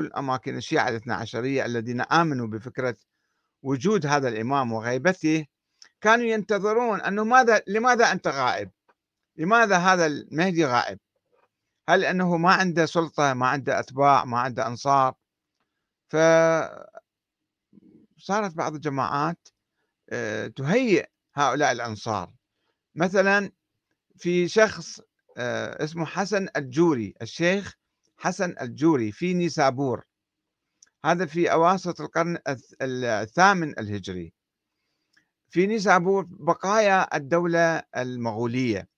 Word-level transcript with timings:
الأماكن 0.00 0.56
الشيعة 0.56 0.88
الاثنى 0.88 1.14
عشرية 1.14 1.66
الذين 1.66 2.00
آمنوا 2.00 2.46
بفكرة 2.46 2.96
وجود 3.62 4.06
هذا 4.06 4.28
الإمام 4.28 4.72
وغيبته 4.72 5.46
كانوا 6.00 6.24
ينتظرون 6.24 7.00
أنه 7.00 7.24
ماذا 7.24 7.62
لماذا 7.66 8.12
أنت 8.12 8.28
غائب؟ 8.28 8.70
لماذا 9.36 9.76
هذا 9.76 10.06
المهدي 10.06 10.64
غائب؟ 10.64 10.98
هل 11.88 12.04
أنه 12.04 12.36
ما 12.36 12.52
عنده 12.52 12.86
سلطة 12.86 13.34
ما 13.34 13.46
عنده 13.46 13.80
أتباع 13.80 14.24
ما 14.24 14.38
عنده 14.38 14.66
أنصار؟ 14.66 15.14
فصارت 16.08 16.84
بعض 18.54 18.74
الجماعات 18.74 19.48
آه، 20.10 20.46
تهيئ 20.46 21.06
هؤلاء 21.34 21.72
الأنصار. 21.72 22.32
مثلا 22.94 23.52
في 24.16 24.48
شخص 24.48 25.00
آه، 25.38 25.84
اسمه 25.84 26.06
حسن 26.06 26.48
الجوري 26.56 27.14
الشيخ 27.22 27.77
حسن 28.18 28.54
الجوري 28.60 29.12
في 29.12 29.34
نيسابور. 29.34 30.04
هذا 31.04 31.26
في 31.26 31.52
أواسط 31.52 32.00
القرن 32.00 32.38
الثامن 32.82 33.78
الهجري. 33.78 34.32
في 35.50 35.66
نيسابور 35.66 36.26
بقايا 36.30 37.16
الدولة 37.16 37.82
المغولية. 37.96 38.88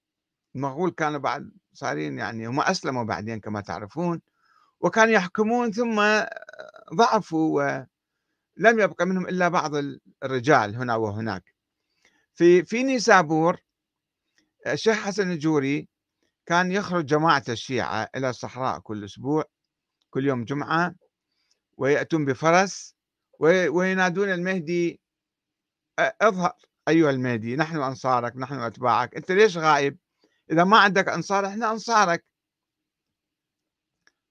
المغول 0.56 0.90
كانوا 0.90 1.18
بعد 1.18 1.50
صارين 1.72 2.18
يعني 2.18 2.46
هم 2.48 2.60
أسلموا 2.60 3.04
بعدين 3.04 3.40
كما 3.40 3.60
تعرفون 3.60 4.20
وكانوا 4.80 5.12
يحكمون 5.14 5.73
ثم 5.73 5.96
ضعفوا 6.95 7.56
ولم 7.56 8.80
يبقى 8.80 9.06
منهم 9.06 9.28
إلا 9.28 9.48
بعض 9.48 9.73
الرجال 10.24 10.76
هنا 10.76 10.96
وهناك. 10.96 11.54
في 12.34 12.64
في 12.64 12.82
نيسابور 12.82 13.56
الشيخ 14.66 14.96
حسن 14.96 15.30
الجوري 15.30 15.88
كان 16.50 16.72
يخرج 16.72 17.06
جماعة 17.06 17.45
الشيعة 17.48 18.10
إلى 18.16 18.30
الصحراء 18.30 18.78
كل 18.78 19.04
أسبوع 19.04 19.45
كل 20.10 20.27
يوم 20.27 20.45
جمعة 20.45 20.95
ويأتون 21.76 22.24
بفرس 22.24 22.96
وينادون 23.40 24.28
المهدي 24.32 25.01
اظهر 25.98 26.52
أيها 26.88 27.10
المهدي 27.10 27.56
نحن 27.56 27.82
أنصارك 27.82 28.37
نحن 28.37 28.54
أتباعك 28.54 29.15
أنت 29.16 29.32
ليش 29.32 29.56
غايب؟ 29.56 29.98
إذا 30.51 30.65
ما 30.65 30.78
عندك 30.78 31.09
أنصار 31.09 31.46
إحنا 31.46 31.71
أنصارك. 31.71 32.24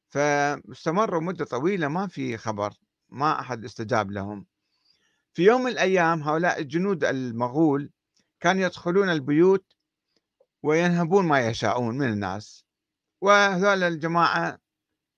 فاستمروا 0.09 1.21
مدة 1.21 1.45
طويلة 1.45 1.87
ما 1.87 2.07
في 2.07 2.37
خبر 2.37 2.73
ما 3.09 3.39
أحد 3.39 3.65
استجاب 3.65 4.11
لهم. 4.11 4.45
في 5.33 5.43
يوم 5.43 5.61
من 5.61 5.71
الأيام 5.71 6.23
هؤلاء 6.23 6.59
الجنود 6.59 7.03
المغول 7.03 7.91
كانوا 8.39 8.63
يدخلون 8.63 9.09
البيوت 9.09 9.78
وينهبون 10.63 11.25
ما 11.25 11.47
يشاءون 11.47 11.97
من 11.97 12.07
الناس. 12.09 12.65
وهذول 13.21 13.83
الجماعة 13.83 14.59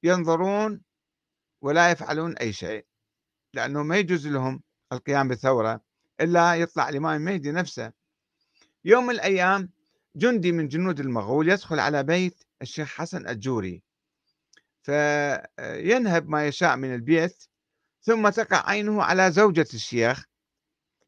ينظرون 0.04 0.82
ولا 1.62 1.92
يفعلون 1.92 2.38
أي 2.38 2.54
شيء 2.54 2.86
لأنه 3.54 3.84
ما 3.84 3.98
يجوز 3.98 4.28
لهم 4.28 4.64
القيام 4.94 5.28
بالثورة 5.28 5.82
إلا 6.22 6.56
يطلع 6.56 6.90
الإمام 6.90 7.16
المهدي 7.16 7.52
نفسه. 7.52 7.92
يوم 8.86 9.06
من 9.06 9.14
الأيام 9.16 9.70
جندي 10.16 10.52
من 10.52 10.68
جنود 10.68 11.00
المغول 11.00 11.50
يدخل 11.50 11.80
على 11.80 12.04
بيت 12.04 12.44
الشيخ 12.62 12.96
حسن 12.96 13.28
الجوري. 13.28 13.84
فينهب 14.84 16.30
ما 16.30 16.48
يشاء 16.48 16.76
من 16.76 16.96
البيت 16.96 17.44
ثم 18.02 18.30
تقع 18.30 18.70
عينه 18.70 19.04
على 19.04 19.32
زوجة 19.32 19.68
الشيخ 19.74 20.26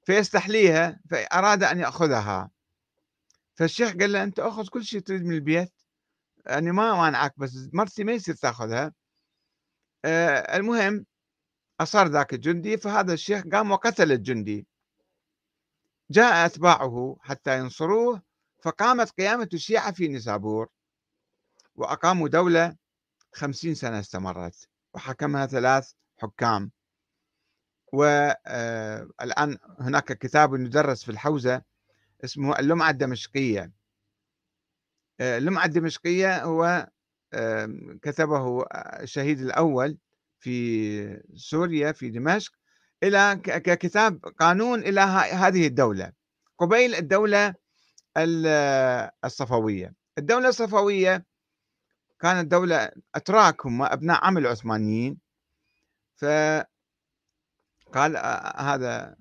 فيستحليها 0.05 0.99
فأراد 1.09 1.63
أن 1.63 1.79
يأخذها. 1.79 2.51
فالشيخ 3.55 3.89
قال 3.97 4.11
له 4.11 4.23
أنت 4.23 4.39
أخذ 4.39 4.67
كل 4.67 4.85
شيء 4.85 4.99
تريد 4.99 5.23
من 5.25 5.35
البيت. 5.35 5.73
أنا 6.49 6.71
ما 6.71 6.95
مانعك 6.95 7.33
بس 7.39 7.69
مرتي 7.73 8.03
ما 8.03 8.11
يصير 8.11 8.35
تأخذها. 8.35 8.93
آه 10.05 10.57
المهم 10.57 11.05
أصر 11.79 12.07
ذاك 12.07 12.33
الجندي 12.33 12.77
فهذا 12.77 13.13
الشيخ 13.13 13.43
قام 13.51 13.71
وقتل 13.71 14.11
الجندي. 14.11 14.67
جاء 16.11 16.45
أتباعه 16.45 17.17
حتى 17.21 17.59
ينصروه 17.59 18.21
فقامت 18.63 19.11
قيامة 19.11 19.49
الشيعة 19.53 19.91
في 19.91 20.07
نيسابور 20.07 20.67
وأقاموا 21.75 22.27
دولة 22.29 22.75
خمسين 23.33 23.75
سنة 23.75 23.99
استمرت 23.99 24.67
وحكمها 24.93 25.45
ثلاث 25.45 25.91
حكام. 26.17 26.71
والآن 27.93 28.37
آه، 29.53 29.57
هناك 29.79 30.13
كتاب 30.13 30.53
يدرس 30.53 31.03
في 31.03 31.11
الحوزة 31.11 31.61
اسمه 32.23 32.59
اللمعة 32.59 32.89
الدمشقية. 32.89 33.71
آه، 35.19 35.37
اللمعة 35.37 35.65
الدمشقية 35.65 36.43
هو 36.43 36.89
كتبه 38.01 38.65
الشهيد 38.75 39.39
الأول 39.41 39.97
في 40.39 41.23
سوريا 41.35 41.91
في 41.91 42.09
دمشق 42.09 42.53
إلى 43.03 43.41
ككتاب 43.43 44.25
قانون 44.39 44.79
إلى 44.79 45.01
هذه 45.31 45.67
الدولة. 45.67 46.11
قبيل 46.57 46.95
الدولة 46.95 47.55
الصفوية. 49.25 49.93
الدولة 50.17 50.49
الصفوية 50.49 51.25
كانت 52.19 52.51
دولة 52.51 52.91
أتراك 53.15 53.65
هم 53.65 53.81
أبناء 53.81 54.25
عم 54.25 54.37
العثمانيين. 54.37 55.17
فقال 56.15 56.67
هذا 58.57 59.15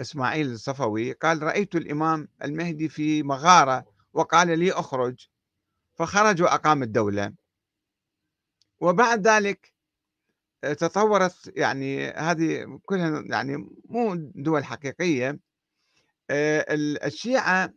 إسماعيل 0.00 0.52
الصفوي 0.52 1.12
قال 1.12 1.42
رأيت 1.42 1.74
الإمام 1.74 2.28
المهدي 2.44 2.88
في 2.88 3.22
مغارة 3.22 3.84
وقال 4.12 4.58
لي 4.58 4.72
أخرج. 4.72 5.28
فخرج 5.94 6.42
وأقام 6.42 6.82
الدولة. 6.82 7.32
وبعد 8.80 9.28
ذلك 9.28 9.72
تطورت 10.62 11.52
يعني 11.56 12.08
هذه 12.10 12.80
كلها 12.86 13.22
يعني 13.26 13.56
مو 13.84 14.14
دول 14.34 14.64
حقيقية 14.64 15.38
الشيعة 17.04 17.72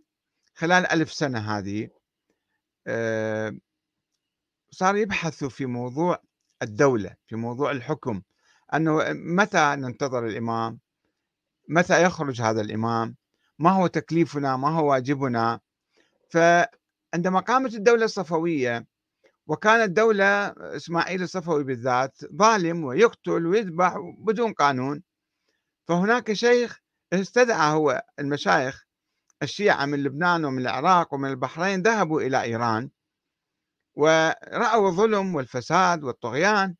خلال 0.55 0.85
ألف 0.91 1.13
سنة 1.13 1.39
هذه 1.57 1.89
صار 4.71 4.95
يبحثوا 4.95 5.49
في 5.49 5.65
موضوع 5.65 6.23
الدولة 6.61 7.15
في 7.27 7.35
موضوع 7.35 7.71
الحكم 7.71 8.21
أنه 8.73 8.99
متى 9.13 9.75
ننتظر 9.75 10.25
الإمام؟ 10.27 10.79
متى 11.67 12.03
يخرج 12.03 12.41
هذا 12.41 12.61
الإمام؟ 12.61 13.15
ما 13.59 13.71
هو 13.71 13.87
تكليفنا؟ 13.87 14.57
ما 14.57 14.69
هو 14.69 14.91
واجبنا؟ 14.91 15.59
فعندما 16.29 17.39
قامت 17.39 17.73
الدولة 17.73 18.05
الصفوية 18.05 18.85
وكانت 19.47 19.97
دولة 19.97 20.47
إسماعيل 20.59 21.23
الصفوي 21.23 21.63
بالذات 21.63 22.17
ظالم 22.35 22.83
ويقتل 22.83 23.45
ويذبح 23.45 23.97
بدون 24.17 24.53
قانون 24.53 25.03
فهناك 25.87 26.33
شيخ 26.33 26.79
استدعى 27.13 27.73
هو 27.73 28.03
المشايخ 28.19 28.85
الشيعة 29.43 29.85
من 29.85 30.03
لبنان 30.03 30.45
ومن 30.45 30.61
العراق 30.61 31.13
ومن 31.13 31.29
البحرين 31.29 31.81
ذهبوا 31.81 32.21
إلى 32.21 32.41
إيران 32.41 32.89
ورأوا 33.95 34.87
الظلم 34.87 35.35
والفساد 35.35 36.03
والطغيان 36.03 36.75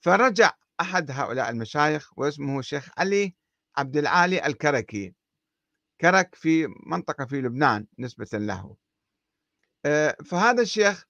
فرجع 0.00 0.52
أحد 0.80 1.10
هؤلاء 1.10 1.50
المشايخ 1.50 2.18
واسمه 2.18 2.58
الشيخ 2.58 2.88
علي 2.98 3.34
عبد 3.78 3.96
العالي 3.96 4.46
الكركي. 4.46 5.14
كرك 6.00 6.34
في 6.34 6.66
منطقة 6.86 7.24
في 7.24 7.40
لبنان 7.40 7.86
نسبة 7.98 8.28
له. 8.32 8.76
آه، 9.86 10.16
فهذا 10.24 10.62
الشيخ 10.62 11.04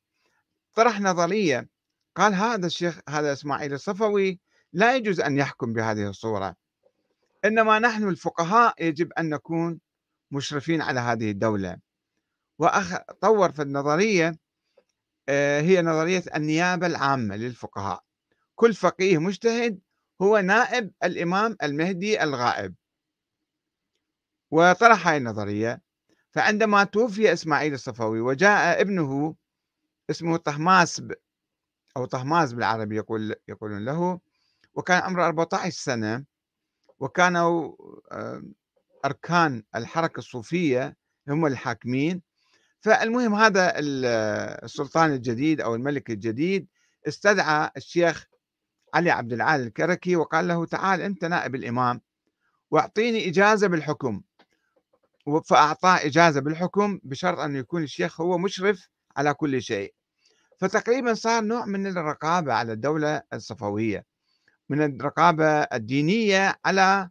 طرح 0.75 1.01
نظرية. 1.01 1.69
قال 2.17 2.35
هذا 2.35 2.67
الشيخ 2.67 3.01
هذا 3.09 3.33
إسماعيل 3.33 3.73
الصفوي 3.73 4.41
لا 4.73 4.97
يجوز 4.97 5.21
أن 5.21 5.39
يحكم 5.39 5.73
بهذه 5.73 6.09
الصورة. 6.09 6.57
إنما 7.45 7.79
نحن 7.79 8.09
الفقهاء 8.09 8.75
يجب 8.85 9.13
أن 9.13 9.29
نكون 9.29 9.81
مشرفين 10.31 10.83
على 10.83 11.01
هذه 11.01 11.31
الدولة. 11.31 11.79
وطور 12.59 13.53
في 13.53 13.63
النظرية 13.63 14.37
آه، 15.29 15.61
هي 15.61 15.83
نظرية 15.83 16.23
النيابة 16.37 16.87
العامة 16.87 17.37
للفقهاء. 17.37 18.03
كل 18.55 18.75
فقيه 18.75 19.19
مجتهد 19.19 19.79
هو 20.23 20.39
نائب 20.39 20.93
الإمام 21.05 21.57
المهدي 21.63 22.23
الغائب. 22.23 22.75
وطرح 24.51 25.09
هذه 25.09 25.17
النظرية 25.17 25.83
فعندما 26.31 26.85
توفي 26.85 27.33
إسماعيل 27.33 27.75
الصفوي 27.75 28.21
وجاء 28.21 28.81
ابنه 28.81 29.35
اسمه 30.11 30.37
طهماس 30.37 31.03
أو 31.97 32.05
طهماس 32.05 32.53
بالعربي 32.53 32.97
يقول 32.97 33.35
يقولون 33.49 33.85
له 33.85 34.21
وكان 34.75 35.03
عمره 35.03 35.27
14 35.27 35.71
سنة 35.71 36.25
وكانوا 36.99 37.77
أركان 39.05 39.63
الحركة 39.75 40.19
الصوفية 40.19 40.97
هم 41.29 41.47
الحاكمين. 41.47 42.23
فالمهم 42.81 43.35
هذا 43.35 43.73
السلطان 43.79 45.13
الجديد 45.13 45.61
أو 45.61 45.75
الملك 45.75 46.11
الجديد 46.11 46.69
استدعى 47.09 47.71
الشيخ 47.77 48.27
علي 48.95 49.11
عبد 49.11 49.33
العال 49.33 49.61
الكركي 49.61 50.17
وقال 50.17 50.49
له 50.49 50.67
تعال 50.67 51.01
أنت 51.01 51.25
نائب 51.25 51.55
الإمام 51.55 52.01
واعطيني 52.71 53.29
إجازة 53.29 53.67
بالحكم. 53.67 54.23
فأعطاه 55.45 55.97
إجازة 56.07 56.41
بالحكم 56.41 57.01
بشرط 57.03 57.39
أن 57.39 57.57
يكون 57.57 57.83
الشيخ 57.83 58.21
هو 58.21 58.39
مشرف 58.39 58.89
على 59.17 59.35
كل 59.35 59.63
شيء. 59.63 59.95
فتقريبا 60.61 61.15
صار 61.15 61.45
نوع 61.45 61.65
من 61.67 61.87
الرقابة 61.87 62.53
على 62.53 62.73
الدولة 62.73 63.23
الصفوية 63.33 64.05
من 64.69 64.83
الرقابة 64.83 65.47
الدينية 65.47 66.61
على 66.65 67.11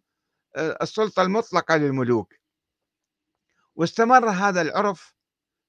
آه، 0.55 0.77
السلطة 0.81 1.21
المطلقة 1.21 1.77
للملوك. 1.77 2.33
واستمر 3.75 4.29
هذا 4.29 4.61
العرف 4.61 5.13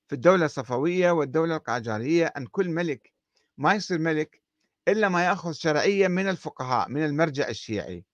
في 0.09 0.15
الدولة 0.15 0.45
الصفوية 0.45 1.11
والدولة 1.11 1.57
القاجارية 1.57 2.27
أن 2.27 2.47
كل 2.47 2.69
ملك 2.69 3.13
ما 3.59 3.75
يصير 3.75 3.99
ملك 3.99 4.43
إلا 4.89 5.09
ما 5.09 5.25
يأخذ 5.25 5.53
شرعية 5.53 6.09
من 6.09 6.29
الفقهاء 6.29 6.89
من 6.89 7.05
المرجع 7.05 7.49
الشيعي. 7.49 8.05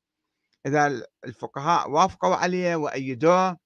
إذا 0.67 1.07
الفقهاء 1.25 1.91
وافقوا 1.91 2.35
عليه 2.35 2.77
وأيدوه 2.77 3.59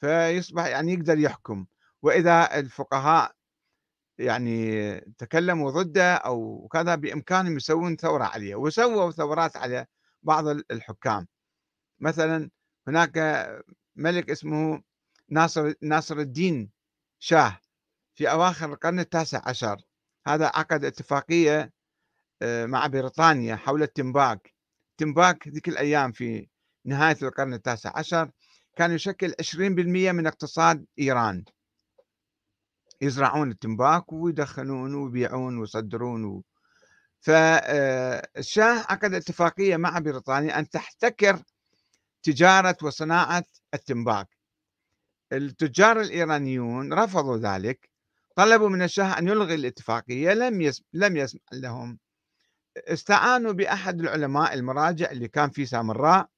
فيصبح 0.00 0.66
يعني 0.66 0.92
يقدر 0.92 1.18
يحكم. 1.18 1.66
وإذا 2.02 2.58
الفقهاء 2.58 3.32
يعني 4.18 5.00
تكلموا 5.00 5.70
ضده 5.70 6.14
أو 6.14 6.68
كذا 6.72 6.94
بإمكانهم 6.94 7.56
يسوون 7.56 7.96
ثورة 7.96 8.24
عليه. 8.24 8.54
وسووا 8.54 9.10
ثورات 9.10 9.56
على 9.56 9.86
بعض 10.22 10.46
الحكام. 10.48 11.26
مثلا 12.00 12.50
هناك 12.88 13.18
ملك 13.96 14.30
اسمه 14.30 14.82
ناصر 15.28 15.74
ناصر 15.82 16.18
الدين 16.18 16.70
شاه 17.18 17.60
في 18.14 18.30
أواخر 18.30 18.72
القرن 18.72 19.00
التاسع 19.00 19.42
عشر. 19.48 19.76
هذا 20.26 20.46
عقد 20.46 20.84
اتفاقية 20.84 21.72
مع 22.66 22.86
بريطانيا 22.86 23.56
حول 23.56 23.82
التمباك 23.82 24.54
تمباك 24.98 25.48
ذيك 25.48 25.68
الأيام 25.68 26.12
في 26.12 26.48
نهاية 26.84 27.16
القرن 27.22 27.54
التاسع 27.54 27.92
عشر 27.98 28.30
كان 28.76 28.92
يشكل 28.92 29.34
20% 29.42 29.58
من 29.58 30.26
اقتصاد 30.26 30.86
إيران. 30.98 31.44
يزرعون 33.02 33.50
التمباك 33.50 34.12
ويدخنون 34.12 34.94
ويبيعون 34.94 35.58
ويصدرون 35.58 36.24
و... 36.24 36.44
فالشاه 37.20 38.64
آه، 38.64 38.86
عقد 38.88 39.14
اتفاقية 39.14 39.76
مع 39.76 39.98
بريطانيا 39.98 40.58
أن 40.58 40.68
تحتكر 40.68 41.42
تجارة 42.22 42.76
وصناعة 42.82 43.44
التمباك 43.74 44.28
التجار 45.32 46.00
الإيرانيون 46.00 46.92
رفضوا 46.92 47.36
ذلك 47.36 47.90
طلبوا 48.36 48.68
من 48.68 48.82
الشاه 48.82 49.18
أن 49.18 49.28
يلغي 49.28 49.54
الاتفاقية 49.54 50.32
لم 50.32 50.60
يسمح 50.60 50.86
لم 50.92 51.16
يسمح 51.16 51.42
لهم 51.52 51.98
استعانوا 52.76 53.52
بأحد 53.52 54.00
العلماء 54.00 54.54
المراجع 54.54 55.10
اللي 55.10 55.28
كان 55.28 55.50
في 55.50 55.66
سامراء 55.66 56.28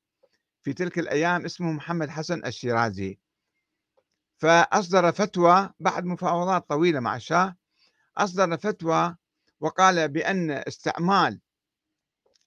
في 0.63 0.73
تلك 0.73 0.99
الأيام 0.99 1.45
اسمه 1.45 1.73
محمد 1.73 2.09
حسن 2.11 2.47
الشيرازي. 2.47 3.19
فأصدر 4.37 5.13
فتوى 5.13 5.71
بعد 5.81 6.05
مفاوضات 6.05 6.69
طويلة 6.69 7.01
مع 7.01 7.17
الشاه 7.17 7.57
أصدر 8.17 8.57
فتوى 8.57 9.17
وقال 9.61 10.09
بأن 10.09 10.51
استعمال 10.51 11.41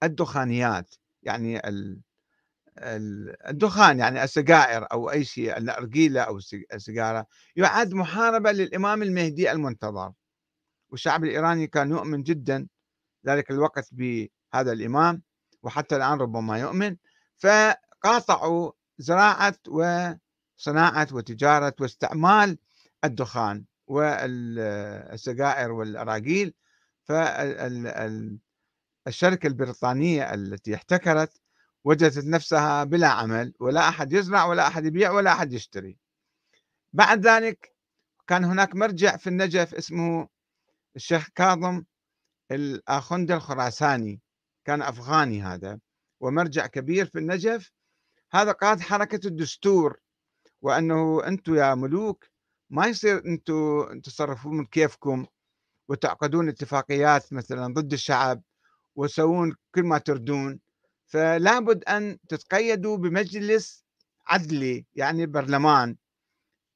الدخانيات 0.04 0.96
يعني 1.24 1.62
الدخان 3.50 4.00
يعني 4.00 4.24
السجائر 4.24 4.88
أو 4.92 5.12
أي 5.12 5.24
شيء 5.24 5.58
النرجيلة 5.58 6.22
أو 6.22 6.40
السيجارة 6.74 7.26
يعد 7.56 7.94
محاربة 7.94 8.52
للإمام 8.52 9.04
المهدي 9.04 9.52
المنتظر. 9.52 10.14
والشعب 10.90 11.24
الإيراني 11.24 11.68
كان 11.68 11.92
يؤمن 11.92 12.24
جدا 12.24 12.68
ذلك 13.28 13.52
الوقت 13.52 13.90
بهذا 13.92 14.72
الإمام 14.72 15.22
وحتى 15.64 15.96
الآن 15.96 16.18
ربما 16.20 16.60
يؤمن. 16.60 16.96
فقاطعوا 17.38 18.72
زراعة 18.98 19.56
وصناعة 19.68 21.08
وتجارة 21.12 21.74
واستعمال 21.80 22.58
الدخان 23.04 23.66
والسجائر 23.88 25.72
والأراجيل. 25.72 26.54
فالشركة 27.04 28.38
البريطانية 29.48 30.34
التي 30.34 30.76
احتكرت 30.76 31.42
وجدت 31.84 32.26
نفسها 32.26 32.84
بلا 32.84 33.08
عمل 33.08 33.54
ولا 33.60 33.90
أحد 33.90 34.14
يزرع 34.14 34.46
ولا 34.46 34.68
أحد 34.68 34.86
يبيع 34.86 35.12
ولا 35.12 35.32
أحد 35.32 35.54
يشتري. 35.54 35.98
بعد 36.94 37.28
ذلك 37.28 37.76
كان 38.28 38.44
هناك 38.44 38.76
مرجع 38.76 39.18
في 39.18 39.28
النجف 39.28 39.76
اسمه 39.76 40.28
الشيخ 40.96 41.30
كاظم 41.36 41.84
الآخند 42.52 43.32
الخراساني 43.32 44.22
كان 44.66 44.82
أفغاني 44.82 45.42
هذا 45.42 45.80
ومرجع 46.20 46.68
كبير 46.68 47.06
في 47.06 47.20
النجف. 47.20 47.72
هذا 48.32 48.52
قاد 48.52 48.80
حركة 48.80 49.28
الدستور 49.28 50.00
وأنه 50.62 51.28
أنتم 51.28 51.56
يا 51.56 51.76
ملوك 51.76 52.26
ما 52.70 52.88
يصير 52.88 53.26
أنتم 53.26 54.00
تصرفون 54.04 54.66
كيفكم 54.66 55.26
وتعقدون 55.90 56.50
اتفاقيات 56.50 57.34
مثلا 57.34 57.74
ضد 57.74 57.94
الشعب 57.94 58.42
وتسوون 58.96 59.56
كل 59.76 59.84
ما 59.84 59.98
تردون. 59.98 60.60
فلا 61.06 61.60
بد 61.60 61.84
أن 61.84 62.18
تتقيدوا 62.30 62.98
بمجلس 62.98 63.86
عدلي 64.28 64.86
يعني 64.96 65.26
برلمان 65.26 65.96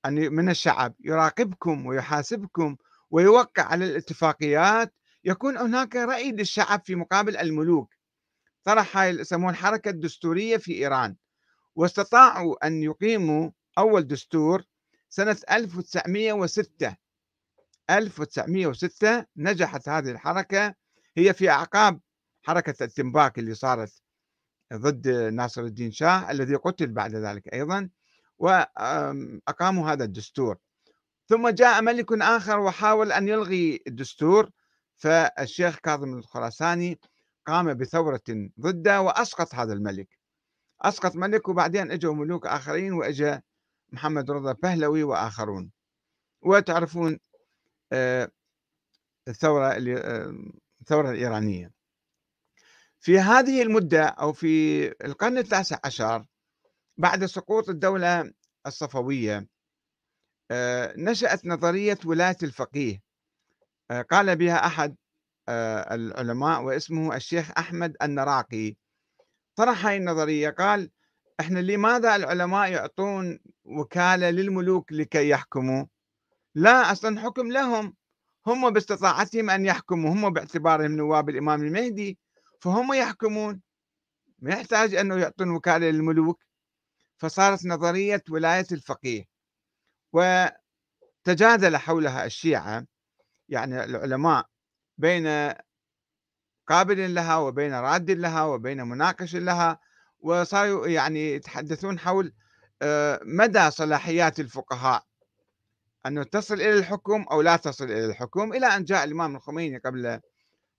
من 0.08 0.50
الشعب 0.50 0.96
يراقبكم 1.00 1.86
ويحاسبكم 1.86 2.78
ويوقع 3.12 3.64
على 3.64 3.86
الاتفاقيات 3.86 4.94
يكون 5.24 5.58
هناك 5.58 5.96
رأي 5.96 6.32
للشعب 6.32 6.82
في 6.86 6.96
مقابل 6.96 7.38
الملوك. 7.38 7.94
طرح 8.64 8.98
يسمون 8.98 9.50
الحركة 9.50 9.90
الدستورية 9.90 10.58
في 10.58 10.74
إيران. 10.74 11.16
واستطاعوا 11.76 12.68
أن 12.68 12.84
يقيموا 12.84 13.52
أول 13.78 14.08
دستور 14.08 14.64
سنة 15.10 15.38
1906 15.52 16.96
1906 17.90 19.26
نجحت 19.38 19.90
هذه 19.90 20.12
الحركة. 20.12 20.76
هي 21.18 21.34
في 21.34 21.50
أعقاب 21.50 22.00
حركة 22.44 22.84
التنباك 22.84 23.40
اللي 23.40 23.54
صارت 23.54 24.02
ضد 24.74 25.08
ناصر 25.08 25.62
الدين 25.62 25.92
شاه 25.92 26.32
الذي 26.32 26.56
قتل 26.56 26.88
بعد 26.88 27.16
ذلك 27.16 27.54
أيضا 27.54 27.90
وأقاموا 28.38 29.92
هذا 29.92 30.04
الدستور. 30.04 30.58
ثم 31.28 31.50
جاء 31.50 31.82
ملك 31.82 32.22
آخر 32.22 32.60
وحاول 32.60 33.12
أن 33.12 33.28
يلغي 33.28 33.84
الدستور. 33.88 34.50
فالشيخ 35.02 35.80
كاظم 35.80 36.14
الخراساني 36.14 37.00
قام 37.46 37.74
بثورة 37.74 38.22
ضده 38.60 39.02
وأسقط 39.02 39.56
هذا 39.56 39.74
الملك. 39.74 40.20
أسقط 40.82 41.16
ملك 41.16 41.50
وبعدين 41.50 41.92
اجوا 41.92 42.14
ملوك 42.14 42.48
آخرين 42.48 42.94
وإجا 42.94 43.42
محمد 43.90 44.32
رضا 44.32 44.52
بهلوي 44.54 45.04
وآخرون. 45.04 45.72
وتعرفون 46.42 47.20
آه، 47.94 48.32
الثورة 49.28 49.78
الثورة 50.82 51.12
الإيرانية. 51.12 51.72
في 53.00 53.20
هذه 53.20 53.62
المدة 53.62 54.04
أو 54.06 54.34
في 54.34 54.88
القرن 55.06 55.38
التاسع 55.38 55.80
عشر 55.86 56.26
بعد 56.98 57.26
سقوط 57.26 57.70
الدولة 57.70 58.32
الصفوية 58.68 59.48
آه، 60.52 60.94
نشأت 60.98 61.46
نظرية 61.46 61.98
ولاية 62.06 62.38
الفقيه. 62.44 62.96
آه، 62.96 63.11
قال 63.92 64.36
بها 64.36 64.66
أحد 64.66 64.96
آه، 65.50 65.96
العلماء 65.96 66.62
واسمه 66.64 67.16
الشيخ 67.16 67.52
أحمد 67.58 67.96
النراقي. 68.02 68.76
طرح 69.56 69.86
هذه 69.86 69.98
النظرية 69.98 70.50
قال 70.50 70.92
إحنا 71.40 71.60
لماذا 71.60 72.16
العلماء 72.16 72.72
يعطون 72.72 73.40
وكالة 73.66 74.30
للملوك 74.30 74.92
لكي 74.94 75.30
يحكموا؟ 75.30 75.86
لا 76.56 76.92
أصلا 76.92 77.20
حكم 77.20 77.52
لهم 77.52 77.96
هم 78.48 78.70
باستطاعتهم 78.70 79.50
أن 79.50 79.66
يحكموا 79.66 80.14
هم 80.14 80.34
باعتبارهم 80.34 80.92
نواب 80.92 81.30
الإمام 81.30 81.62
المهدي 81.64 82.20
فهم 82.60 82.94
يحكمون. 82.94 83.62
ما 84.40 84.52
يحتاج 84.54 84.96
أنه 84.96 85.18
يعطون 85.18 85.50
وكالة 85.52 85.90
للملوك. 85.90 86.44
فصارت 87.18 87.66
نظرية 87.66 88.24
ولاية 88.30 88.68
الفقيه. 88.72 89.26
وتجادل 90.14 91.78
حولها 91.78 92.26
الشيعة 92.26 92.86
يعني 93.52 93.84
العلماء 93.84 94.46
بين 94.98 95.54
قابل 96.68 97.16
لها 97.16 97.38
وبين 97.38 97.74
راد 97.74 98.12
لها 98.12 98.44
وبين 98.44 98.84
مناقش 98.84 99.36
لها 99.36 99.80
وصاروا 100.20 100.88
يعني 100.88 101.34
يتحدثون 101.34 102.00
حول 102.00 102.34
آه، 102.82 103.20
مدى 103.24 103.72
صلاحيات 103.72 104.40
الفقهاء. 104.40 105.04
أنه 106.06 106.24
تصل 106.24 106.54
إلى 106.54 106.74
الحكم 106.74 107.26
أو 107.32 107.42
لا 107.42 107.56
تصل 107.56 107.86
إلى 107.86 108.06
الحكم 108.06 108.54
إلى 108.54 108.66
أن 108.66 108.84
جاء 108.84 109.04
الإمام 109.04 109.36
الخميني 109.36 109.78
قبل 109.78 110.20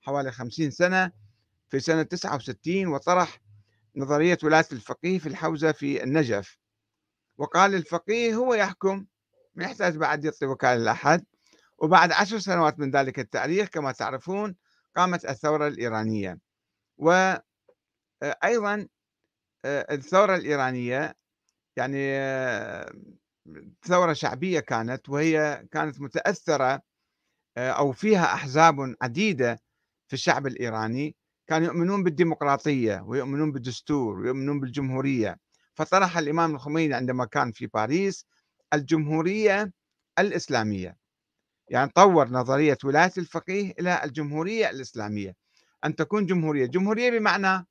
حوالي 0.00 0.32
خمسين 0.32 0.70
سنة 0.70 1.12
في 1.68 1.80
سنة 1.80 2.02
69 2.02 2.86
وطرح 2.86 3.40
نظرية 3.96 4.38
ولاية 4.42 4.66
الفقيه 4.72 5.18
في 5.18 5.28
الحوزة 5.28 5.72
في 5.72 6.02
النجف. 6.02 6.58
وقال 7.38 7.74
الفقيه 7.74 8.34
هو 8.34 8.54
يحكم 8.54 9.06
ما 9.54 9.64
يحتاج 9.64 9.96
بعد 9.96 10.24
يعطي 10.24 10.46
وكالة 10.46 10.84
لأحد. 10.84 11.24
وبعد 11.82 12.12
عشر 12.12 12.38
سنوات 12.38 12.78
من 12.78 12.90
ذلك 12.90 13.18
التاريخ 13.18 13.68
كما 13.68 13.92
تعرفون 13.92 14.56
قامت 14.96 15.24
الثورة 15.24 15.66
الإيرانية. 15.68 16.38
وأيضا 16.98 17.42
آه، 19.64 19.86
الثورة 19.94 20.34
الإيرانية 20.36 21.14
يعني 21.76 21.98
آه، 22.16 22.92
ثورة 23.84 24.12
شعبية 24.12 24.60
كانت 24.60 25.08
وهي 25.08 25.66
كانت 25.70 26.00
متأثرة 26.00 26.82
آه، 27.56 27.70
أو 27.70 27.92
فيها 27.92 28.24
أحزاب 28.34 28.94
عديدة 29.02 29.60
في 30.08 30.14
الشعب 30.14 30.46
الإيراني. 30.46 31.16
كانوا 31.46 31.66
يؤمنون 31.66 32.02
بالديمقراطية 32.04 33.00
ويؤمنون 33.06 33.52
بالدستور 33.52 34.18
ويؤمنون 34.20 34.60
بالجمهورية. 34.60 35.38
فطرح 35.74 36.18
الإمام 36.18 36.54
الخميني 36.54 36.94
عندما 36.94 37.24
كان 37.24 37.52
في 37.52 37.66
باريس 37.66 38.26
الجمهورية 38.74 39.72
الإسلامية. 40.18 41.01
يعني 41.68 41.90
طور 41.90 42.28
نظرية 42.28 42.78
ولاية 42.84 43.12
الفقيه 43.18 43.74
إلى 43.80 44.04
الجمهورية 44.04 44.70
الإسلامية. 44.70 45.36
أن 45.84 45.96
تكون 45.96 46.26
جمهورية 46.26 46.66
جمهورية 46.66 47.10
بمعنى 47.10 47.66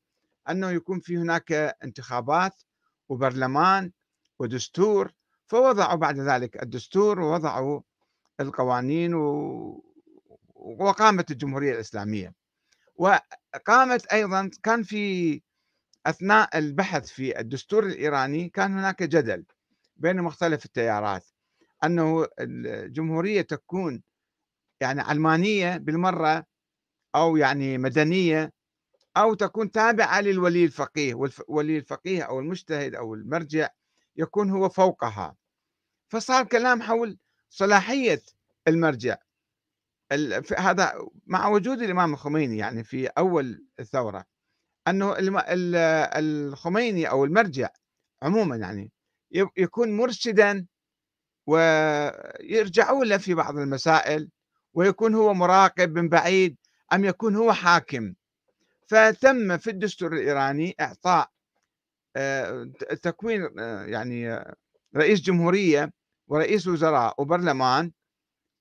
أنه 0.49 0.71
يكون 0.71 0.99
في 0.99 1.17
هناك 1.17 1.51
انتخابات 1.83 2.61
وبرلمان 3.09 3.91
ودستور 4.39 5.11
فوضعوا 5.47 5.95
بعد 5.95 6.19
ذلك 6.19 6.63
الدستور 6.63 7.19
ووضعوا 7.19 7.81
القوانين 8.39 9.13
وقامت 10.55 11.31
الجمهورية 11.31 11.73
الإسلامية. 11.73 12.33
وقامت 12.95 14.05
أيضا 14.05 14.51
كان 14.63 14.83
في 14.83 15.41
أثناء 16.05 16.57
البحث 16.57 17.09
في 17.09 17.39
الدستور 17.39 17.85
الإيراني 17.85 18.49
كان 18.49 18.77
هناك 18.77 19.03
جدل 19.03 19.45
بين 19.97 20.21
مختلف 20.21 20.65
التيارات. 20.65 21.25
أنه 21.83 22.27
الجمهورية 22.39 23.41
تكون 23.41 24.03
يعني 24.81 25.01
علمانية 25.01 25.77
بالمرة 25.77 26.45
أو 27.15 27.37
يعني 27.37 27.77
مدنية 27.77 28.53
أو 29.17 29.33
تكون 29.33 29.71
تابعة 29.71 30.21
للولي 30.21 30.65
الفقيه 30.65 31.13
والولي 31.13 31.77
الفقيه 31.77 32.23
أو 32.23 32.39
المجتهد 32.39 32.95
أو 32.95 33.13
المرجع 33.13 33.69
يكون 34.15 34.49
هو 34.49 34.69
فوقها. 34.69 35.35
فصار 36.11 36.45
كلام 36.45 36.81
حول 36.81 37.17
صلاحية 37.49 38.21
المرجع. 38.67 39.17
هذا 40.57 41.07
مع 41.27 41.47
وجود 41.47 41.81
الإمام 41.81 42.13
الخميني 42.13 42.57
يعني 42.57 42.83
في 42.83 43.07
أول 43.07 43.65
الثورة 43.79 44.25
أنه 44.87 45.15
الخميني 45.19 47.09
أو 47.09 47.25
المرجع 47.25 47.69
عموما 48.23 48.55
يعني 48.55 48.91
يكون 49.57 49.97
مرشدا 49.97 50.67
ويرجعون 51.47 53.07
له 53.07 53.17
في 53.17 53.33
بعض 53.33 53.57
المسائل 53.57 54.29
ويكون 54.73 55.15
هو 55.15 55.33
مراقب 55.33 55.97
من 55.97 56.09
بعيد 56.09 56.57
أم 56.93 57.05
يكون 57.05 57.35
هو 57.35 57.53
حاكم. 57.53 58.13
فتم 58.87 59.57
في 59.57 59.69
الدستور 59.69 60.13
الإيراني 60.13 60.75
إعطاء 60.79 61.29
آه، 62.15 62.71
تكوين 63.01 63.59
آه، 63.59 63.85
يعني 63.85 64.45
رئيس 64.95 65.21
جمهورية 65.21 65.93
ورئيس 66.27 66.67
وزراء 66.67 67.21
وبرلمان 67.21 67.91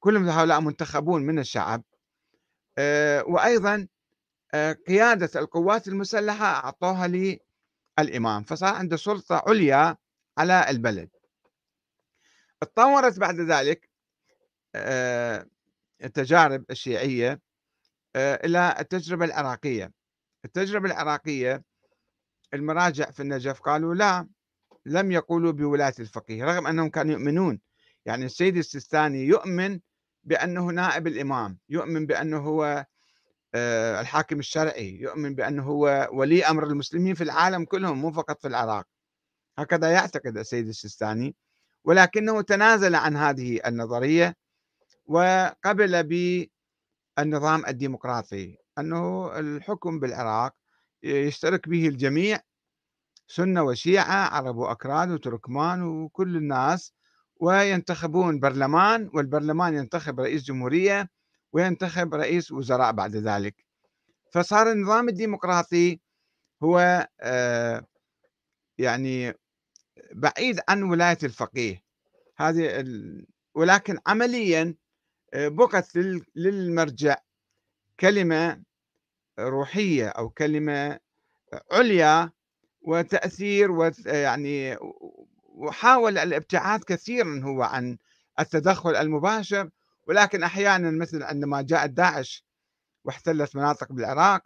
كلهم 0.00 0.28
هؤلاء 0.28 0.60
منتخبون 0.60 1.22
من 1.22 1.38
الشعب 1.38 1.82
آه، 2.78 3.24
وأيضا 3.24 3.86
قيادة 4.88 5.40
القوات 5.40 5.88
المسلحة 5.88 6.46
أعطوها 6.46 7.38
للإمام 7.98 8.42
فصار 8.42 8.74
عنده 8.74 8.96
سلطة 8.96 9.42
عليا 9.46 9.96
على 10.38 10.70
البلد. 10.70 11.10
تطورت 12.60 13.18
بعد 13.18 13.40
ذلك 13.40 13.90
التجارب 16.04 16.64
الشيعية 16.70 17.40
إلى 18.16 18.76
التجربة 18.78 19.24
العراقية. 19.24 19.92
التجربة 20.44 20.86
العراقية 20.86 21.64
المراجع 22.54 23.10
في 23.10 23.20
النجف 23.20 23.60
قالوا 23.60 23.94
لا 23.94 24.28
لم 24.86 25.12
يقولوا 25.12 25.52
بولاية 25.52 25.94
الفقيه 25.98 26.44
رغم 26.44 26.66
أنهم 26.66 26.88
كانوا 26.88 27.12
يؤمنون. 27.12 27.60
يعني 28.06 28.24
السيد 28.24 28.56
السيستاني 28.56 29.24
يؤمن 29.26 29.80
بأنه 30.24 30.66
نائب 30.66 31.06
الإمام 31.06 31.58
يؤمن 31.68 32.06
بأنه 32.06 32.38
هو 32.38 32.86
آه، 33.54 34.00
الحاكم 34.00 34.38
الشرعي 34.38 34.98
يؤمن 35.00 35.34
بأنه 35.34 35.62
هو 35.62 36.08
ولي 36.12 36.44
أمر 36.44 36.66
المسلمين 36.66 37.14
في 37.14 37.24
العالم 37.24 37.64
كلهم 37.64 37.98
مو 38.00 38.12
فقط 38.12 38.40
في 38.40 38.48
العراق. 38.48 38.86
هكذا 39.58 39.92
يعتقد 39.92 40.38
السيد 40.38 40.68
السيستاني. 40.68 41.36
ولكنه 41.84 42.42
تنازل 42.42 42.94
عن 42.94 43.16
هذه 43.16 43.60
النظرية 43.66 44.36
وقبل 45.06 46.02
بالنظام 47.16 47.66
الديمقراطي 47.66 48.56
أنه 48.78 49.32
الحكم 49.38 50.00
بالعراق 50.00 50.54
يشترك 51.02 51.68
به 51.68 51.88
الجميع 51.88 52.40
سنة 53.26 53.62
وشيعة 53.62 54.28
عرب 54.34 54.56
وأكراد 54.56 55.10
وتركمان 55.10 55.82
وكل 55.82 56.36
الناس 56.36 56.94
وينتخبون 57.36 58.40
برلمان 58.40 59.10
والبرلمان 59.14 59.74
ينتخب 59.74 60.20
رئيس 60.20 60.42
جمهورية 60.42 61.08
وينتخب 61.52 62.14
رئيس 62.14 62.52
وزراء 62.52 62.92
بعد 62.92 63.16
ذلك. 63.16 63.64
فصار 64.32 64.72
النظام 64.72 65.08
الديمقراطي 65.08 66.00
هو 66.62 67.08
آه، 67.20 67.86
يعني 68.78 69.34
بعيد 70.12 70.60
عن 70.68 70.82
ولاية 70.82 71.18
الفقيه. 71.22 71.82
هذه 72.36 72.84
ولكن 73.54 73.98
عمليا 74.06 74.74
آه، 75.34 75.48
بقت 75.48 75.96
للمرجع 76.36 77.16
كلمة 78.00 78.62
روحية 79.38 80.08
أو 80.08 80.30
كلمة 80.30 81.00
عليا 81.72 82.30
وتأثير 82.82 83.70
ويعني 83.70 84.76
وحاول 85.44 86.18
الابتعاد 86.18 86.84
كثيرا 86.84 87.40
هو 87.44 87.62
عن 87.62 87.98
التدخل 88.40 88.96
المباشر. 88.96 89.70
ولكن 90.08 90.42
أحيانا 90.42 90.90
مثل 90.90 91.22
عندما 91.22 91.62
جاءت 91.62 91.90
داعش 91.90 92.44
واحتلت 93.04 93.56
مناطق 93.56 93.92
بالعراق 93.92 94.42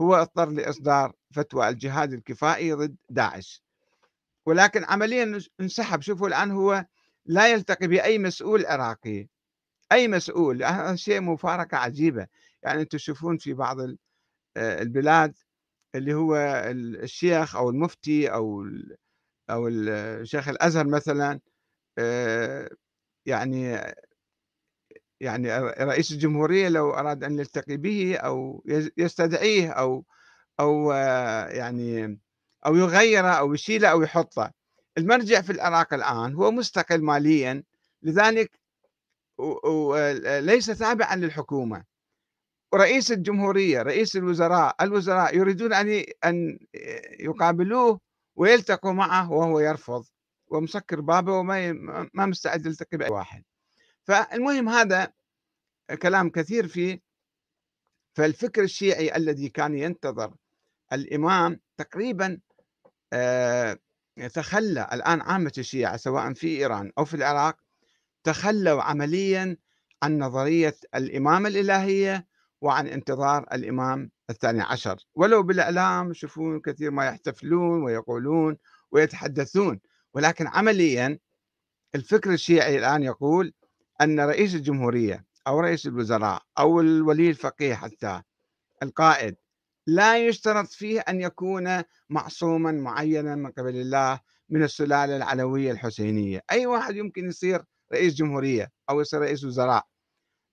هو 0.00 0.14
اضطر 0.14 0.50
لإصدار 0.50 1.12
فتوى 1.34 1.68
الجهاد 1.68 2.12
الكفائي 2.12 2.72
ضد 2.72 2.96
داعش. 3.08 3.62
ولكن 4.50 4.84
عمليا 4.84 5.40
انسحب. 5.60 6.02
شوفوا 6.02 6.28
الآن 6.28 6.50
هو 6.50 6.86
لا 7.26 7.48
يلتقي 7.52 7.86
بأي 7.86 8.18
مسؤول 8.18 8.66
عراقي. 8.66 9.28
أي 9.92 10.08
مسؤول. 10.08 10.64
هذا 10.64 10.96
شيء 10.96 11.20
مفارقة 11.20 11.76
عجيبة. 11.76 12.26
يعني 12.62 12.80
أنتم 12.82 12.98
تشوفون 12.98 13.38
في 13.38 13.54
بعض 13.54 13.80
آه، 14.56 14.82
البلاد 14.82 15.34
اللي 15.94 16.14
هو 16.14 16.36
الشيخ 17.02 17.56
أو 17.56 17.70
المفتي 17.70 18.28
أو 18.32 18.64
أو 19.50 19.68
الشيخ 19.68 20.48
الأزهر 20.48 20.86
مثلا 20.86 21.40
يعني 23.26 23.78
يعني 25.20 25.58
رئيس 25.60 26.12
الجمهورية 26.12 26.68
لو 26.68 26.90
أراد 26.94 27.24
أن 27.24 27.38
يلتقي 27.38 27.76
به 27.76 28.16
أو 28.16 28.64
يستدعيه 28.96 29.70
أو 29.70 30.04
أو 30.60 30.92
يعني 31.50 32.18
أو 32.66 32.76
يغيره 32.76 33.28
أو 33.28 33.54
يشيله 33.54 33.88
أو 33.88 34.02
يحطه 34.02 34.52
المرجع 34.98 35.40
في 35.40 35.52
العراق 35.52 35.94
الآن 35.94 36.34
هو 36.34 36.50
مستقل 36.50 37.02
ماليا 37.02 37.62
لذلك 38.02 38.60
وليس 39.38 40.66
تابعا 40.66 41.16
للحكومة. 41.16 41.84
ورئيس 42.72 43.12
الجمهورية 43.12 43.82
رئيس 43.82 44.16
الوزراء 44.16 44.76
الوزراء 44.80 45.36
يريدون 45.36 45.72
أن 45.72 46.04
أن 46.24 46.58
يقابلوه 47.20 48.00
ويلتقوا 48.36 48.92
معه 48.92 49.32
وهو 49.32 49.60
يرفض 49.60 50.04
ومسكر 50.48 51.00
بابه 51.00 51.32
وما 51.32 51.72
ما 52.14 52.26
مستعد 52.26 52.66
يلتقي 52.66 52.96
بأي 52.96 53.10
واحد. 53.10 53.44
فالمهم 54.04 54.68
هذا 54.68 55.12
كلام 56.02 56.30
كثير 56.30 56.68
فيه. 56.68 57.00
فالفكر 58.14 58.62
الشيعي 58.62 59.16
الذي 59.16 59.48
كان 59.48 59.78
ينتظر 59.78 60.34
الإمام 60.92 61.60
تقريبا 61.76 62.40
تخلى 64.34 64.88
الآن 64.92 65.20
عامة 65.20 65.52
الشيعة 65.58 65.96
سواء 65.96 66.32
في 66.32 66.58
إيران 66.58 66.92
أو 66.98 67.04
في 67.04 67.14
العراق 67.14 67.56
تخلوا 68.24 68.82
عمليا 68.82 69.56
عن 70.02 70.18
نظرية 70.18 70.74
الإمامة 70.94 71.48
الإلهية 71.48 72.26
وعن 72.60 72.86
انتظار 72.86 73.46
الإمام 73.52 74.10
الثاني 74.30 74.60
عشر. 74.62 74.96
ولو 75.14 75.42
بالإعلام 75.42 76.10
يشوفون 76.10 76.60
كثير 76.60 76.90
ما 76.90 77.06
يحتفلون 77.06 77.82
ويقولون 77.82 78.56
ويتحدثون 78.92 79.80
ولكن 80.14 80.46
عمليا 80.46 81.18
الفكر 81.94 82.32
الشيعي 82.32 82.78
الآن 82.78 83.02
يقول 83.02 83.54
أن 84.00 84.20
رئيس 84.20 84.54
الجمهورية 84.54 85.24
أو 85.46 85.60
رئيس 85.60 85.86
الوزراء 85.86 86.42
أو 86.58 86.80
الولي 86.80 87.30
الفقيه 87.30 87.74
حتى 87.74 88.22
القائد 88.82 89.36
لا 89.90 90.26
يشترط 90.26 90.66
فيه 90.66 91.00
أن 91.00 91.20
يكون 91.20 91.82
معصوما 92.08 92.72
معينا 92.72 93.34
من 93.34 93.50
قبل 93.50 93.76
الله 93.76 94.20
من 94.48 94.62
السلالة 94.62 95.16
العلوية 95.16 95.72
الحسينية. 95.72 96.42
أي 96.50 96.66
واحد 96.66 96.96
يمكن 96.96 97.28
يصير 97.28 97.64
رئيس 97.92 98.14
جمهورية 98.14 98.70
أو 98.90 99.00
يصير 99.00 99.20
رئيس 99.20 99.44
وزراء. 99.44 99.86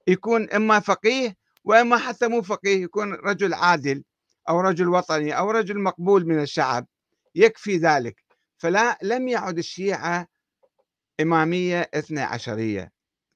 يكون 0.07 0.49
إما 0.49 0.79
فقيه 0.79 1.35
وإما 1.63 1.97
حتى 1.97 2.27
مو 2.27 2.41
فقيه 2.41 2.83
يكون 2.83 3.13
رجل 3.13 3.53
عادل 3.53 4.03
أو 4.49 4.59
رجل 4.61 4.87
وطني 4.87 5.37
أو 5.37 5.51
رجل 5.51 5.79
مقبول 5.79 6.25
من 6.27 6.41
الشعب. 6.41 6.87
يكفي 7.35 7.77
ذلك. 7.77 8.23
فلا 8.57 8.97
لم 9.01 9.27
يعد 9.27 9.57
الشيعة 9.57 10.27
إمامية 11.21 11.89
اثنى 11.93 12.21
عشرية. 12.21 12.91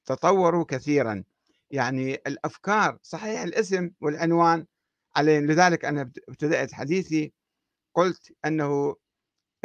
تطوروا 0.06 0.64
كثيرا. 0.68 1.24
يعني 1.70 2.14
الأفكار 2.14 2.98
صحيح 3.02 3.40
الاسم 3.40 3.90
والعنوان 4.00 4.66
عليهم 5.16 5.46
لذلك 5.46 5.84
أنا 5.84 6.10
ابتدأت 6.28 6.72
حديثي 6.72 7.32
قلت 7.94 8.32
أنه 8.44 8.96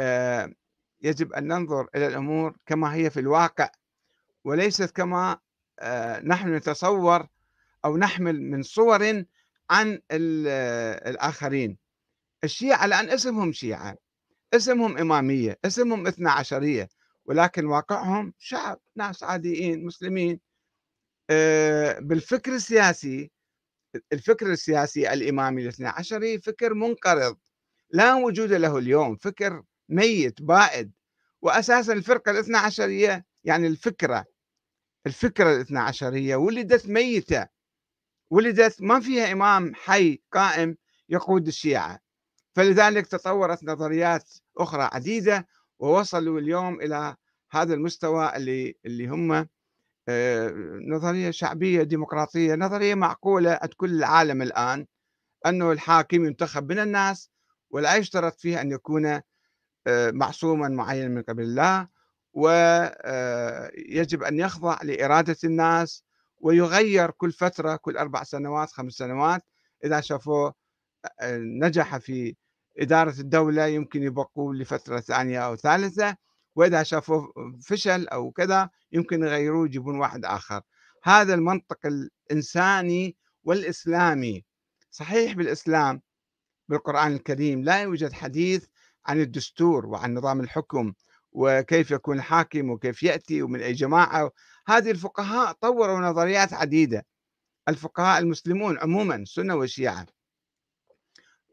آه، 0.00 0.52
يجب 1.00 1.32
أن 1.32 1.46
ننظر 1.48 1.88
إلى 1.96 2.06
الأمور 2.06 2.56
كما 2.66 2.94
هي 2.94 3.10
في 3.10 3.20
الواقع 3.20 3.70
وليست 4.44 4.90
كما 4.90 5.38
آه، 5.80 6.20
نحن 6.20 6.54
نتصور 6.54 7.26
أو 7.84 7.96
نحمل 7.96 8.42
من 8.42 8.62
صور 8.62 9.24
عن 9.70 10.00
الآخرين. 10.10 11.78
الشيعة 12.44 12.86
لأن 12.86 13.10
اسمهم 13.10 13.52
شيعة 13.52 13.96
اسمهم 14.54 14.98
إمامية 14.98 15.58
اسمهم 15.64 16.06
اثنا 16.06 16.30
عشرية 16.30 16.88
ولكن 17.24 17.66
واقعهم 17.66 18.34
شعب 18.38 18.80
ناس 18.96 19.22
عاديين 19.22 19.86
مسلمين 19.86 20.40
آه، 21.30 21.98
بالفكر 21.98 22.54
السياسي 22.54 23.30
الفكر 24.12 24.46
السياسي 24.52 25.12
الإمامي 25.12 25.62
الاثنى 25.62 25.88
عشري 25.88 26.38
فكر 26.38 26.74
منقرض 26.74 27.38
لا 27.90 28.14
وجود 28.14 28.52
له 28.52 28.78
اليوم 28.78 29.16
فكر 29.16 29.62
ميت 29.88 30.42
بائد. 30.42 30.92
وأساسا 31.42 31.92
الفرقة 31.92 32.30
الاثنى 32.30 32.56
عشرية 32.56 33.26
يعني 33.44 33.66
الفكرة 33.66 34.24
الفكرة 35.06 35.54
الاثنى 35.54 35.78
عشرية 35.78 36.36
ولدت 36.36 36.86
ميتة 36.86 37.46
ولدت 38.30 38.82
ما 38.82 39.00
فيها 39.00 39.32
إمام 39.32 39.74
حي 39.74 40.22
قائم 40.32 40.76
يقود 41.08 41.46
الشيعة. 41.46 41.98
فلذلك 42.54 43.06
تطورت 43.06 43.64
نظريات 43.64 44.30
أخرى 44.58 44.88
عديدة 44.92 45.48
ووصلوا 45.78 46.40
اليوم 46.40 46.80
إلى 46.80 47.16
هذا 47.50 47.74
المستوى 47.74 48.36
اللي 48.36 48.74
اللي 48.86 49.06
هم 49.06 49.48
آه، 50.08 50.54
نظرية 50.88 51.30
شعبية 51.30 51.82
ديمقراطية 51.82 52.54
نظرية 52.54 52.94
معقولة 52.94 53.58
عند 53.62 53.74
كل 53.74 53.90
العالم 53.98 54.42
الآن 54.42 54.86
أنه 55.46 55.72
الحاكم 55.72 56.26
ينتخب 56.26 56.72
من 56.72 56.78
الناس 56.78 57.30
ولا 57.70 57.96
يشترط 57.96 58.40
فيه 58.40 58.60
أن 58.60 58.72
يكون 58.72 59.06
آه، 59.86 60.10
معصوما 60.10 60.68
معينا 60.68 61.08
من 61.08 61.22
قبل 61.22 61.42
الله 61.42 61.88
ويجب 62.32 64.22
آه، 64.22 64.28
أن 64.28 64.38
يخضع 64.40 64.78
لإرادة 64.82 65.36
الناس 65.44 66.04
ويغير 66.40 67.10
كل 67.10 67.32
فترة 67.32 67.76
كل 67.76 67.96
أربع 67.96 68.22
سنوات 68.24 68.70
خمس 68.72 68.92
سنوات 68.92 69.42
إذا 69.84 70.00
شافوه 70.00 70.54
نجح 71.62 71.96
في 71.98 72.36
إدارة 72.78 73.20
الدولة 73.20 73.66
يمكن 73.66 74.02
يبقوا 74.02 74.54
لفترة 74.54 75.00
ثانية 75.00 75.40
أو 75.40 75.56
ثالثة. 75.56 76.16
وإذا 76.58 76.82
شافوا 76.82 77.26
فشل 77.62 78.08
أو 78.08 78.30
كذا 78.30 78.70
يمكن 78.92 79.22
يغيروه 79.22 79.66
يجيبون 79.66 79.98
واحد 79.98 80.24
آخر. 80.24 80.62
هذا 81.04 81.34
المنطق 81.34 81.78
الإنساني 81.86 83.16
والإسلامي. 83.44 84.44
صحيح 84.90 85.32
بالإسلام 85.32 86.02
بالقرآن 86.68 87.12
الكريم 87.12 87.64
لا 87.64 87.82
يوجد 87.82 88.12
حديث 88.12 88.66
عن 89.06 89.20
الدستور 89.20 89.86
وعن 89.86 90.14
نظام 90.14 90.40
الحكم 90.40 90.92
وكيف 91.32 91.90
يكون 91.90 92.16
الحاكم 92.16 92.70
وكيف 92.70 93.02
يأتي 93.02 93.42
ومن 93.42 93.60
أي 93.60 93.72
جماعة. 93.72 94.30
هذه 94.66 94.90
الفقهاء 94.90 95.52
طوروا 95.52 96.00
نظريات 96.00 96.52
عديدة. 96.52 97.06
الفقهاء 97.68 98.18
المسلمون 98.18 98.78
عموما 98.78 99.24
سنة 99.24 99.54
وشيعة. 99.56 100.06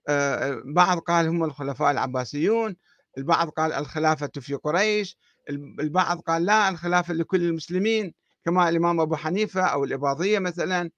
آه، 0.07 0.61
بعض 0.65 0.99
قال 0.99 1.27
هم 1.27 1.43
الخلفاء 1.43 1.91
العباسيون 1.91 2.75
البعض 3.17 3.49
قال 3.49 3.73
الخلافة 3.73 4.31
في 4.39 4.53
قريش 4.53 5.17
البعض 5.49 6.19
قال 6.19 6.45
لا 6.45 6.69
الخلافة 6.69 7.13
لكل 7.13 7.41
المسلمين 7.43 8.13
كما 8.45 8.69
الإمام 8.69 8.99
أبو 8.99 9.15
حنيفة 9.15 9.61
أو 9.61 9.83
الإباضية 9.83 10.39
مثلا. 10.39 10.91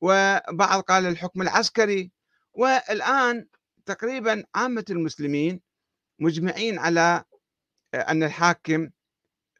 وبعض 0.00 0.80
قال 0.80 1.06
الحكم 1.06 1.42
العسكري. 1.42 2.12
والآن 2.52 3.46
تقريبا 3.86 4.44
عامة 4.54 4.84
المسلمين 4.90 5.60
مجمعين 6.18 6.78
على 6.78 7.24
آه، 7.94 7.96
أن 7.96 8.22
الحاكم 8.22 8.90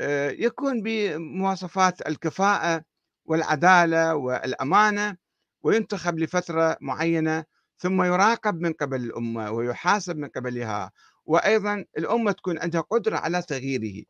آه، 0.01 0.31
يكون 0.31 0.83
بمواصفات 0.83 2.09
الكفاءة 2.09 2.85
والعدالة 3.25 4.15
والأمانة 4.15 5.17
وينتخب 5.63 6.19
لفترة 6.19 6.77
معينة 6.81 7.45
ثم 7.79 8.03
يراقب 8.03 8.61
من 8.61 8.73
قبل 8.73 8.97
الأمة 9.05 9.51
ويحاسب 9.51 10.17
من 10.17 10.29
قبلها. 10.29 10.93
وأيضا 11.27 11.85
الأمة 11.99 12.33
تكون 12.33 12.59
عندها 12.59 12.81
قدرة 12.81 13.17
على 13.19 13.43
تغييره. 13.43 14.05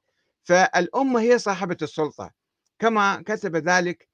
فالأمة 0.44 1.20
هي 1.20 1.38
صاحبة 1.38 1.76
السلطة. 1.82 2.30
كما 2.78 3.22
كتب 3.26 3.56
ذلك 3.56 4.08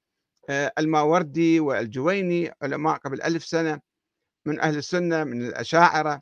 آه، 0.49 0.73
الماوردي 0.79 1.59
والجويني 1.59 2.51
علماء 2.61 2.97
قبل 2.97 3.21
ألف 3.21 3.45
سنة 3.45 3.79
من 4.45 4.59
أهل 4.59 4.77
السنة 4.77 5.23
من 5.23 5.41
الأشاعرة 5.47 6.21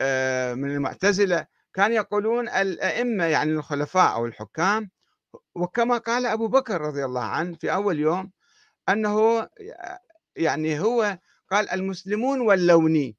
آه، 0.00 0.54
من 0.54 0.70
المعتزلة. 0.70 1.46
كانوا 1.74 1.96
يقولون 1.96 2.48
الأئمة 2.48 3.24
يعني 3.24 3.52
الخلفاء 3.52 4.14
أو 4.14 4.26
الحكام 4.26 4.90
وكما 5.54 5.98
قال 5.98 6.26
أبو 6.26 6.48
بكر 6.48 6.80
رضي 6.80 7.04
الله 7.04 7.24
عنه 7.24 7.56
في 7.56 7.72
أول 7.72 7.98
يوم 7.98 8.32
أنه 8.88 9.48
يعني 10.36 10.80
هو 10.80 11.18
قال 11.50 11.70
المسلمون 11.70 12.40
ولوني 12.40 13.16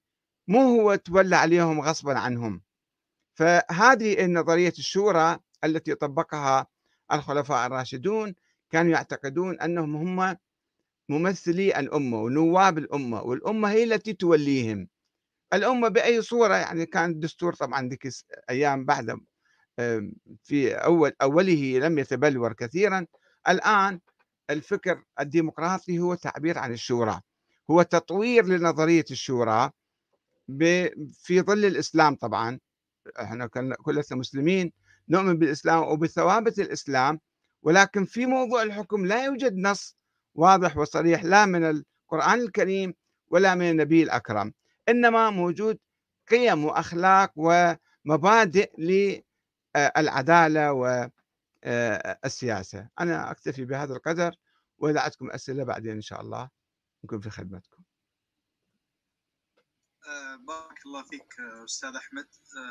مو 0.47 0.61
هو 0.61 0.95
تولى 0.95 1.35
عليهم 1.35 1.81
غصبا 1.81 2.19
عنهم. 2.19 2.61
فهذه 3.37 4.25
النظرية 4.25 4.73
الشورى 4.79 5.39
التي 5.63 5.95
طبقها 5.95 6.67
الخلفاء 7.13 7.67
الراشدون 7.67 8.35
كانوا 8.71 8.91
يعتقدون 8.91 9.59
أنهم 9.59 9.95
هم 9.95 10.37
ممثلي 11.09 11.79
الأمة 11.79 12.21
ونواب 12.21 12.77
الأمة 12.77 13.21
والأمة 13.21 13.69
هي 13.71 13.83
التي 13.83 14.13
توليهم. 14.13 14.87
الأمة 15.53 15.87
بأي 15.87 16.21
صورة 16.21 16.55
يعني 16.55 16.85
كان 16.85 17.09
الدستور 17.09 17.53
طبعا 17.53 17.89
ذيك 17.89 18.07
أيام 18.49 18.85
بعد 18.85 19.19
في 20.43 20.75
أول 20.75 21.11
أوله 21.21 21.79
لم 21.79 21.99
يتبلور 21.99 22.53
كثيرا. 22.53 23.05
الآن 23.49 23.99
الفكر 24.49 25.03
الديمقراطي 25.19 25.99
هو 25.99 26.15
تعبير 26.15 26.57
عن 26.57 26.73
الشورى. 26.73 27.21
هو 27.71 27.81
تطوير 27.81 28.45
لنظرية 28.45 29.05
الشورى 29.11 29.71
في 31.13 31.41
ظل 31.41 31.65
الإسلام 31.65 32.15
طبعا. 32.15 32.59
إحنا 33.21 33.47
كلنا 33.47 33.75
مسلمين 34.11 34.71
نؤمن 35.09 35.39
بالإسلام 35.39 35.83
وبثوابت 35.83 36.59
الإسلام 36.59 37.19
ولكن 37.61 38.05
في 38.05 38.25
موضوع 38.25 38.63
الحكم 38.63 39.05
لا 39.05 39.25
يوجد 39.25 39.57
نص 39.57 39.97
واضح 40.35 40.77
وصريح 40.77 41.23
لا 41.23 41.45
من 41.45 41.63
القرآن 41.63 42.39
الكريم 42.39 42.93
ولا 43.27 43.55
من 43.55 43.69
النبي 43.69 44.03
الأكرم. 44.03 44.53
إنما 44.89 45.29
موجود 45.29 45.79
قيم 46.29 46.65
وأخلاق 46.65 47.31
ومبادئ 47.35 48.71
للعدالة 49.75 50.73
والسياسة 50.73 52.89
أنا 52.99 53.31
أكتفي 53.31 53.65
بهذا 53.65 53.93
القدر 53.93 54.35
وإذا 54.77 55.01
عندكم 55.01 55.31
أسئلة 55.31 55.63
بعدين 55.63 55.91
إن 55.91 56.01
شاء 56.01 56.21
الله 56.21 56.49
نكون 57.03 57.19
في 57.19 57.29
خدمتكم. 57.29 57.83
آه، 60.07 60.35
بارك 60.35 60.85
الله 60.85 61.03
فيك 61.03 61.33
أستاذ 61.65 61.95
أحمد. 61.95 62.27
آه، 62.57 62.61